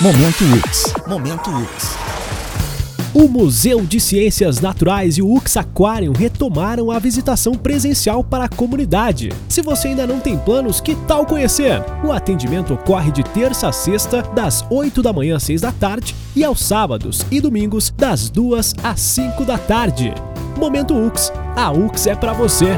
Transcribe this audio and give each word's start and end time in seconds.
Momento 0.00 0.44
UX. 0.44 0.92
Momento 1.06 1.50
UX. 1.50 1.96
O 3.14 3.28
Museu 3.28 3.86
de 3.86 4.00
Ciências 4.00 4.60
Naturais 4.60 5.16
e 5.16 5.22
o 5.22 5.32
UX 5.32 5.56
Aquarium 5.56 6.12
retomaram 6.12 6.90
a 6.90 6.98
visitação 6.98 7.54
presencial 7.54 8.24
para 8.24 8.46
a 8.46 8.48
comunidade. 8.48 9.30
Se 9.48 9.62
você 9.62 9.88
ainda 9.88 10.04
não 10.04 10.18
tem 10.18 10.36
planos, 10.36 10.80
que 10.80 10.96
tal 11.06 11.24
conhecer? 11.24 11.80
O 12.02 12.10
atendimento 12.10 12.74
ocorre 12.74 13.12
de 13.12 13.22
terça 13.22 13.68
a 13.68 13.72
sexta, 13.72 14.20
das 14.34 14.64
8 14.68 15.00
da 15.00 15.12
manhã 15.12 15.36
às 15.36 15.44
6 15.44 15.60
da 15.60 15.70
tarde, 15.70 16.12
e 16.34 16.42
aos 16.42 16.60
sábados 16.60 17.24
e 17.30 17.40
domingos, 17.40 17.94
das 17.96 18.28
2 18.28 18.74
às 18.82 19.00
5 19.00 19.44
da 19.44 19.56
tarde. 19.56 20.12
Momento 20.58 20.92
UX. 20.92 21.32
A 21.54 21.70
UX 21.70 22.08
é 22.08 22.16
para 22.16 22.32
você. 22.32 22.76